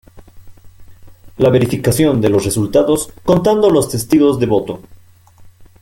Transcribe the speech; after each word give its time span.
La 1.37 1.51
verificación 1.51 2.21
de 2.21 2.29
los 2.29 2.43
resultados 2.43 3.13
contando 3.23 3.69
los 3.69 3.87
testigos 3.91 4.39
de 4.39 4.47
voto. 4.47 4.81